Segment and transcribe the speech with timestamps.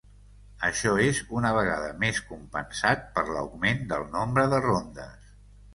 [0.69, 5.35] Això és una vegada més compensat per l'augment del nombre de rondes.